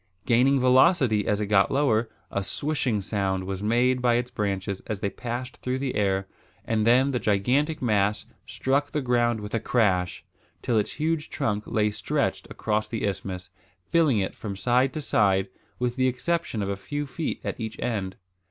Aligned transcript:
Gaining 0.25 0.59
velocity 0.59 1.27
as 1.27 1.39
it 1.39 1.45
got 1.45 1.69
lower, 1.69 2.09
a 2.31 2.43
swishing 2.43 3.01
sound 3.01 3.43
was 3.43 3.61
made 3.61 4.01
by 4.01 4.15
its 4.15 4.31
branches 4.31 4.79
as 4.87 4.99
they 4.99 5.11
passed 5.11 5.57
through 5.57 5.77
the 5.77 5.93
air; 5.93 6.27
and 6.65 6.87
then 6.87 7.11
the 7.11 7.19
gigantic 7.19 7.83
mass 7.83 8.25
struck 8.47 8.89
the 8.89 9.01
ground 9.03 9.39
with 9.41 9.53
a 9.53 9.59
crash, 9.59 10.25
till 10.63 10.79
its 10.79 10.93
huge 10.93 11.29
trunk 11.29 11.65
lay 11.67 11.91
stretched 11.91 12.47
across 12.49 12.87
the 12.87 13.05
isthmus, 13.05 13.51
filling 13.91 14.17
it 14.17 14.33
from 14.33 14.55
side 14.55 14.91
to 14.93 15.01
side, 15.01 15.49
with 15.77 15.97
the 15.97 16.07
exception 16.07 16.63
of 16.63 16.69
a 16.69 16.75
few 16.75 17.05
feet 17.05 17.39
at 17.43 17.59
each 17.59 17.79
end. 17.79 18.15